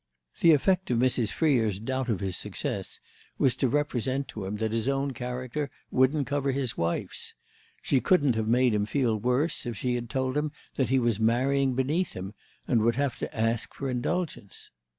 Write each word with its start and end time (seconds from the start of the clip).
The 0.39 0.51
effect 0.53 0.89
of 0.89 0.97
Mrs. 0.97 1.31
Freer's 1.31 1.77
doubt 1.77 2.09
of 2.09 2.21
his 2.21 2.35
success 2.35 2.99
was 3.37 3.53
to 3.57 3.67
represent 3.69 4.27
to 4.29 4.45
him 4.45 4.55
that 4.57 4.71
his 4.71 4.87
own 4.87 5.11
character 5.13 5.69
wouldn't 5.91 6.25
cover 6.25 6.51
his 6.51 6.75
wife's; 6.75 7.35
she 7.83 8.01
couldn't 8.01 8.33
have 8.33 8.47
made 8.47 8.73
him 8.73 8.87
feel 8.87 9.15
worse 9.17 9.67
if 9.67 9.77
she 9.77 9.93
had 9.93 10.09
told 10.09 10.35
him 10.35 10.53
that 10.73 10.89
he 10.89 10.97
was 10.97 11.19
marrying 11.19 11.75
beneath 11.75 12.13
him 12.13 12.33
and 12.67 12.81
would 12.81 12.95
have 12.95 13.19
to 13.19 13.31
ask 13.37 13.75
for 13.75 13.91
indulgence. 13.91 14.71